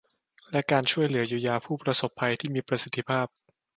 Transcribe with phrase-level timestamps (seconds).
[0.51, 3.27] และการช่วยเหลือเยียวยาผู้ประสบภัยที่มีประสิทธิภาพ